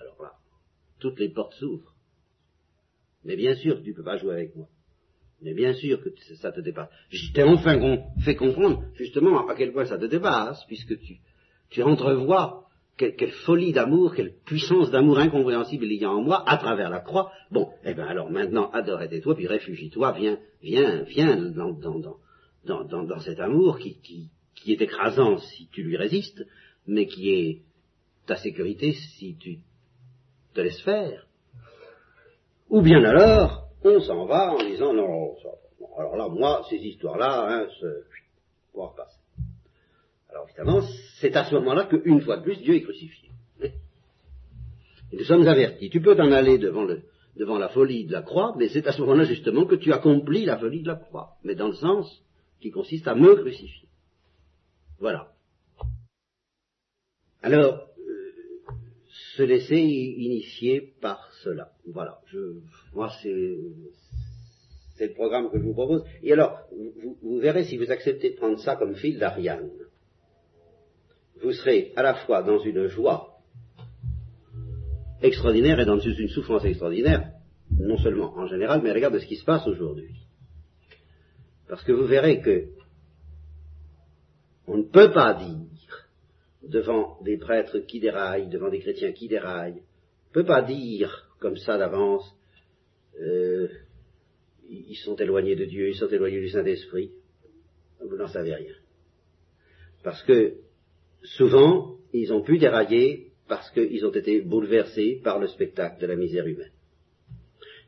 [0.00, 0.32] alors là,
[0.98, 1.94] toutes les portes s'ouvrent.
[3.24, 4.66] Mais bien sûr que tu peux pas jouer avec moi.
[5.40, 6.88] Mais bien sûr que ça te dépasse.
[7.10, 7.78] Je t'ai enfin
[8.24, 11.18] fait comprendre justement à quel point ça te dépasse, puisque tu,
[11.70, 12.67] tu entrevois
[12.98, 17.00] quelle, folie d'amour, quelle puissance d'amour incompréhensible il y a en moi à travers la
[17.00, 17.32] croix.
[17.50, 22.18] Bon, eh bien alors maintenant, adore et toi puis réfugie-toi, viens, viens, viens dans, dans,
[22.64, 26.44] dans, dans, cet amour qui, qui, qui est écrasant si tu lui résistes,
[26.86, 27.62] mais qui est
[28.26, 29.58] ta sécurité si tu
[30.52, 31.26] te laisses faire.
[32.68, 35.36] Ou bien alors, on s'en va en disant non,
[35.96, 37.68] alors là, moi, ces histoires-là, hein,
[38.74, 39.18] va passer.
[40.30, 40.82] Alors évidemment,
[41.20, 43.30] c'est à ce moment-là qu'une fois de plus, Dieu est crucifié.
[45.10, 45.90] Et nous sommes avertis.
[45.90, 47.02] Tu peux t'en aller devant, le,
[47.36, 50.44] devant la folie de la croix, mais c'est à ce moment-là justement que tu accomplis
[50.44, 52.22] la folie de la croix, mais dans le sens
[52.60, 53.88] qui consiste à me crucifier.
[54.98, 55.32] Voilà.
[57.42, 58.72] Alors, euh,
[59.36, 61.70] se laisser initier par cela.
[61.86, 62.20] Voilà.
[62.26, 62.56] Je,
[62.92, 63.58] moi, c'est,
[64.96, 66.04] c'est le programme que je vous propose.
[66.22, 69.70] Et alors, vous, vous verrez si vous acceptez de prendre ça comme fil d'Ariane
[71.42, 73.38] vous serez à la fois dans une joie
[75.22, 77.32] extraordinaire et dans une souffrance extraordinaire,
[77.78, 80.14] non seulement en général, mais regarde ce qui se passe aujourd'hui.
[81.68, 82.68] Parce que vous verrez que
[84.66, 86.08] on ne peut pas dire
[86.62, 91.28] devant des prêtres qui déraillent, devant des chrétiens qui déraillent, on ne peut pas dire
[91.40, 92.24] comme ça d'avance,
[93.20, 93.68] euh,
[94.68, 97.12] ils sont éloignés de Dieu, ils sont éloignés du Saint-Esprit.
[98.00, 98.74] Vous n'en savez rien.
[100.04, 100.58] Parce que
[101.22, 106.16] souvent, ils ont pu dérailler parce qu'ils ont été bouleversés par le spectacle de la
[106.16, 106.72] misère humaine.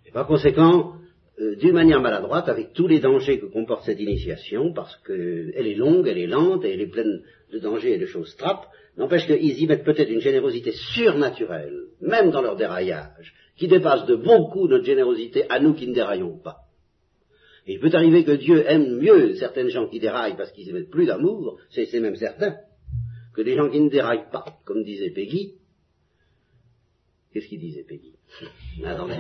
[0.07, 0.95] Et par conséquent,
[1.38, 5.75] euh, d'une manière maladroite, avec tous les dangers que comporte cette initiation, parce qu'elle est
[5.75, 8.66] longue, elle est lente, et elle est pleine de dangers et de choses trappes,
[8.97, 14.16] n'empêche qu'ils y mettent peut-être une générosité surnaturelle, même dans leur déraillage, qui dépasse de
[14.16, 16.57] beaucoup notre générosité à nous qui ne déraillons pas.
[17.66, 21.07] Il peut arriver que Dieu aime mieux certaines gens qui déraillent parce qu'ils émettent plus
[21.07, 22.57] d'amour, c'est même certain,
[23.35, 25.55] que des gens qui ne déraillent pas, comme disait Peggy.
[27.33, 28.14] Qu'est-ce qu'il disait Peggy?
[28.85, 29.16] Attendez.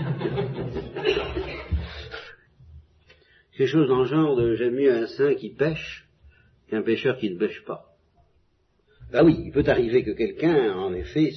[3.56, 6.08] Quelque chose dans le genre de j'aime mieux un saint qui pêche
[6.68, 7.94] qu'un pêcheur qui ne pêche pas.
[9.12, 11.32] Ben oui, il peut arriver que quelqu'un, en effet,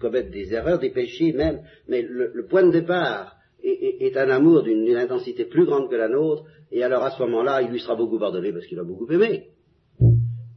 [0.00, 4.62] commette des erreurs, des péchés même, mais le, point de départ est, est un amour
[4.62, 7.96] d'une intensité plus grande que la nôtre, et alors à ce moment-là, il lui sera
[7.96, 9.48] beaucoup pardonné parce qu'il a beaucoup aimé.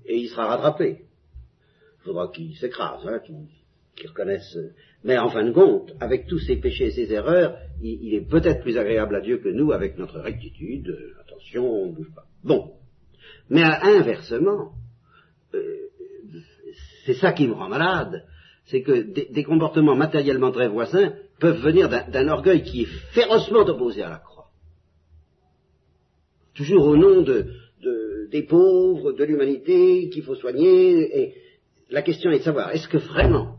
[0.05, 1.05] Et il sera rattrapé.
[2.01, 4.57] Il faudra qu'il s'écrase, hein, qu'il reconnaisse.
[5.03, 8.61] Mais en fin de compte, avec tous ses péchés et ses erreurs, il, est peut-être
[8.61, 10.89] plus agréable à Dieu que nous avec notre rectitude.
[10.89, 12.25] Euh, attention, on ne bouge pas.
[12.43, 12.73] Bon.
[13.49, 14.71] Mais inversement,
[15.53, 15.89] euh,
[17.05, 18.25] c'est ça qui me rend malade,
[18.65, 24.03] c'est que des, comportements matériellement très voisins peuvent venir d'un orgueil qui est férocement opposé
[24.03, 24.49] à la croix.
[26.53, 31.33] Toujours au nom des pauvres, de l'humanité qu'il faut soigner, et
[31.91, 33.58] la question est de savoir, est-ce que vraiment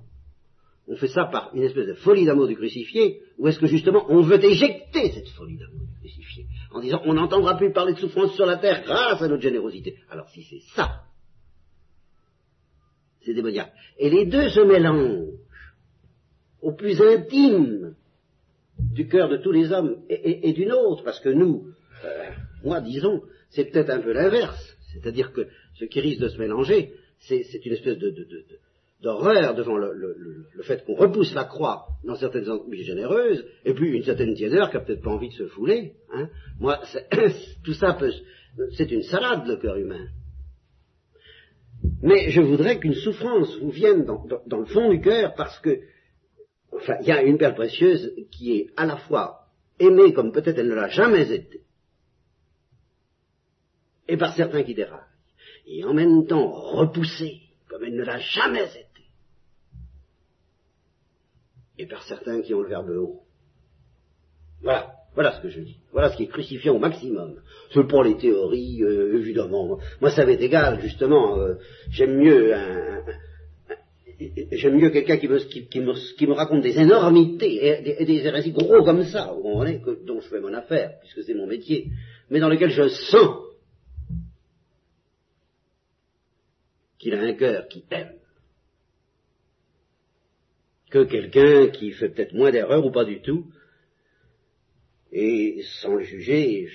[0.88, 4.04] on fait ça par une espèce de folie d'amour du crucifié, ou est-ce que justement
[4.08, 7.98] on veut éjecter cette folie d'amour du crucifié, en disant on n'entendra plus parler de
[7.98, 11.02] souffrance sur la terre grâce à notre générosité Alors si c'est ça,
[13.20, 13.72] c'est démoniaque.
[13.98, 15.28] Et les deux se mélangent
[16.60, 17.94] au plus intime
[18.78, 21.66] du cœur de tous les hommes et, d'une autre, parce que nous,
[22.04, 22.30] euh,
[22.64, 25.46] moi disons, c'est peut-être un peu l'inverse, c'est-à-dire que
[25.78, 26.92] ce qui risque de se mélanger,
[27.28, 28.14] c'est une espèce de,
[29.02, 30.16] d'horreur devant le,
[30.62, 34.76] fait qu'on repousse la croix dans certaines entreprises généreuses, et puis une certaine tiédeur qui
[34.76, 35.94] a peut-être pas envie de se fouler.
[36.12, 36.28] Hein.
[36.60, 36.80] Moi,
[37.64, 38.12] tout ça peut,
[38.76, 40.06] c'est une salade le cœur humain.
[42.02, 45.80] Mais je voudrais qu'une souffrance vous vienne dans, dans le fond du cœur parce que,
[46.72, 49.46] enfin, il y a une perle précieuse qui est à la fois
[49.78, 51.62] aimée comme peut-être elle ne l'a jamais été,
[54.08, 55.00] et par certains qui déraillent,
[55.66, 58.92] et en même temps repoussée comme elle ne l'a jamais été
[61.78, 63.22] et par certains qui ont le verbe haut.
[64.62, 65.76] Voilà, voilà ce que je dis.
[65.90, 67.40] Voilà ce qui est crucifiant au maximum.
[67.72, 69.78] C'est pour les théories, euh, évidemment.
[70.00, 71.38] Moi, ça m'est égal, justement.
[71.38, 71.54] Euh,
[71.90, 73.02] j'aime mieux un,
[74.52, 79.42] j'aime mieux quelqu'un qui me, raconte des énormités et des, hérésies gros comme ça, vous
[79.42, 81.88] comprenez, dont je fais mon affaire, puisque c'est mon métier,
[82.30, 83.41] mais dans lequel je sens
[87.02, 88.14] qu'il a un cœur qui aime
[90.88, 93.50] que quelqu'un qui fait peut-être moins d'erreurs ou pas du tout.
[95.10, 96.68] Et sans le juger,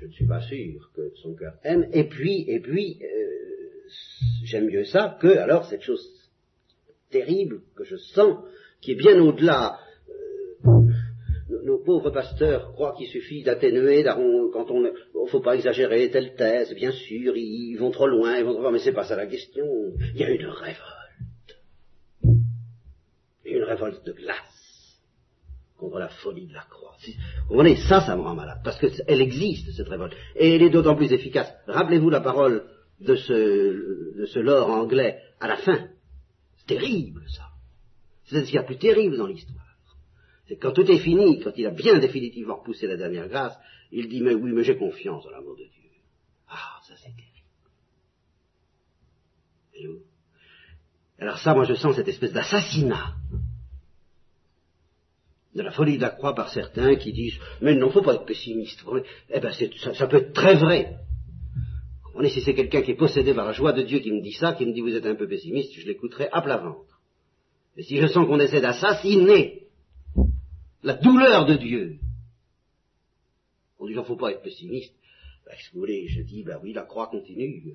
[0.00, 1.88] je, ne suis pas sûr que son cœur aime.
[1.92, 3.88] Et puis, et puis, euh,
[4.44, 6.08] j'aime mieux ça que alors cette chose
[7.10, 8.38] terrible que je sens,
[8.80, 9.78] qui est bien au-delà.
[11.64, 14.90] Nos pauvres pasteurs croient qu'il suffit d'atténuer, quand on, ne
[15.28, 18.70] faut pas exagérer telle thèse, bien sûr, ils, vont trop loin, ils vont trop loin,
[18.70, 19.64] mais c'est pas ça la question.
[20.14, 21.04] Il y a une révolte
[23.54, 25.00] une révolte de glace
[25.76, 26.96] contre la folie de la croix.
[27.44, 30.70] Vous comprenez, ça, ça me rend malade, parce qu'elle existe, cette révolte, et elle est
[30.70, 31.52] d'autant plus efficace.
[31.66, 32.64] Rappelez-vous la parole
[33.00, 35.88] de ce, de ce lord anglais à la fin.
[36.56, 37.44] C'est terrible, ça.
[38.24, 39.63] C'est ce qu'il y a de plus terrible dans l'histoire.
[40.46, 43.56] C'est quand tout est fini, quand il a bien définitivement repoussé la dernière grâce,
[43.90, 45.84] il dit, mais oui, mais j'ai confiance dans l'amour de Dieu.
[46.48, 47.34] Ah, ça c'est terrible.
[51.18, 53.14] Alors ça, moi je sens cette espèce d'assassinat
[55.54, 58.24] de la folie de la croix par certains qui disent mais non, faut pas être
[58.24, 58.84] pessimiste.
[59.30, 60.96] Eh ben ça, peut être très vrai.
[62.14, 64.20] On est si c'est quelqu'un qui est possédé par la joie de Dieu qui me
[64.20, 67.00] dit ça, qui me dit vous êtes un peu pessimiste, je l'écouterai à plat ventre.
[67.76, 69.63] Mais si je sens qu'on essaie d'assassiner
[70.84, 71.98] la douleur de Dieu,
[73.78, 74.94] on dit ne faut pas être pessimiste.
[75.46, 77.74] Ben, que vous voulez, je dis ben oui, la croix continue.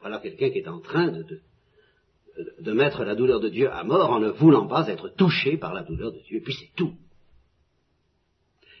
[0.00, 4.20] Voilà quelqu'un qui est en train de, mettre la douleur de Dieu à mort en
[4.20, 6.38] ne voulant pas être touché par la douleur de Dieu.
[6.38, 6.94] Et puis c'est tout.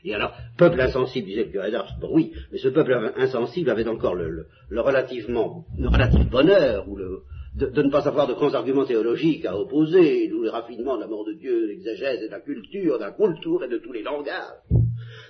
[0.04, 4.14] Et alors, peuple insensible, disait le curé bon oui, mais ce peuple insensible avait encore
[4.14, 7.22] le, relativement, le relatif bonheur, ou le,
[7.54, 11.24] de, ne pas avoir de grands arguments théologiques à opposer, d'où le raffinement de l'amour
[11.24, 14.58] de Dieu, l'exégèse et de la culture, de la culture et de tous les langages.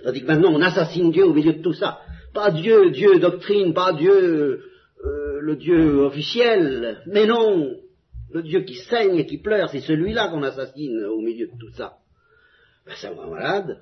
[0.02, 1.98] Tandis que maintenant on assassine Dieu au milieu de tout ça.
[2.32, 4.62] Pas Dieu, Dieu doctrine, pas Dieu
[5.04, 7.76] euh, le Dieu officiel, mais non,
[8.32, 11.70] le Dieu qui saigne et qui pleure, c'est celui-là qu'on assassine au milieu de tout
[11.76, 11.98] ça.
[12.86, 13.80] Ben, ça me rend malade.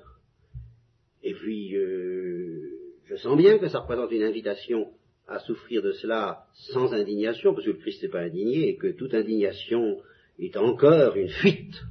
[1.23, 2.59] Et puis, euh,
[3.05, 4.89] je sens bien que ça représente une invitation
[5.27, 8.87] à souffrir de cela sans indignation, parce que le Christ n'est pas indigné, et que
[8.87, 10.01] toute indignation
[10.39, 11.81] est encore une fuite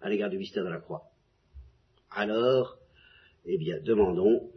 [0.00, 1.04] à l'égard du mystère de la croix.
[2.10, 2.78] Alors,
[3.46, 4.50] eh bien, demandons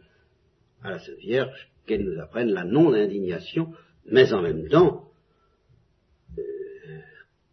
[0.82, 3.72] à la Sainte Vierge qu'elle nous apprenne la non-indignation,
[4.06, 5.10] mais en même temps,
[6.38, 6.42] euh,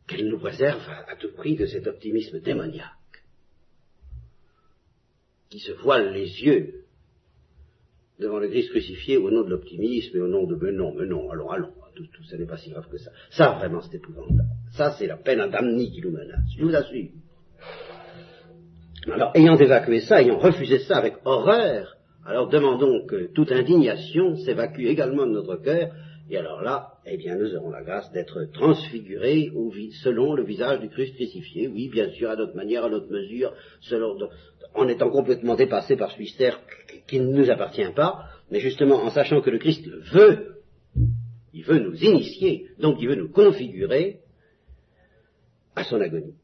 [0.08, 2.92] qu'elle nous préserve à, tout prix de cet optimisme démoniaque
[5.50, 6.85] qui se voile les yeux
[8.20, 11.06] devant le Christ crucifié au nom de l'optimisme et au nom de mais non, mais
[11.06, 13.12] non, allons, allons, tout, tout ça n'est pas si grave que ça.
[13.32, 14.46] Ça, vraiment, c'est épouvantable.
[14.72, 16.46] Ça, c'est la peine à damner qui nous menace.
[16.58, 17.10] Je vous assure.
[19.12, 21.96] Alors, ayant évacué ça, ayant refusé ça avec horreur,
[22.26, 25.92] alors demandons que toute indignation s'évacue également de notre cœur,
[26.28, 29.52] et alors là, eh bien, nous aurons la grâce d'être transfigurés
[30.04, 33.54] selon le visage du Christ crucifié, oui, bien sûr, à notre manière, à notre mesure,
[33.82, 34.18] selon,
[34.76, 36.60] en étant complètement dépassé par ce mystère
[37.08, 40.62] qui ne nous appartient pas, mais justement en sachant que le Christ veut,
[41.54, 44.20] il veut nous initier, donc il veut nous configurer
[45.76, 46.36] à son agonie.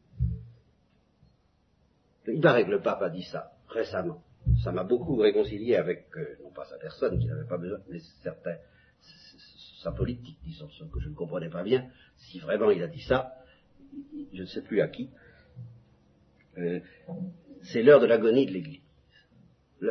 [2.27, 4.23] Il paraît que le pape a dit ça récemment.
[4.63, 7.99] Ça m'a beaucoup réconcilié avec, euh, non pas sa personne qui n'avait pas besoin, mais
[8.23, 8.57] certains,
[9.83, 11.89] sa politique, disons, que je ne comprenais pas bien.
[12.17, 13.33] Si vraiment il a dit ça,
[14.33, 15.09] je ne sais plus à qui.
[16.57, 16.79] Euh,
[17.63, 18.81] c'est l'heure de l'agonie de l'Église.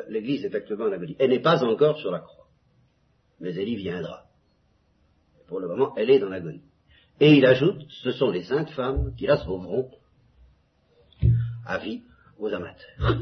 [0.09, 1.16] L'Église est effectivement en agonie.
[1.18, 2.47] Elle n'est pas encore sur la croix,
[3.41, 4.27] mais elle y viendra.
[5.49, 6.62] pour le moment, elle est dans l'agonie.
[7.18, 9.91] Et il ajoute, ce sont les saintes femmes qui la sauveront
[11.66, 12.03] à vie
[12.39, 13.18] aux amateurs.